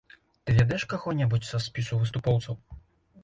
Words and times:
Ты 0.45 0.49
ведаеш 0.59 0.85
каго-небудзь 0.93 1.49
са 1.51 1.61
спісу 1.67 1.99
выступоўцаў? 2.05 2.57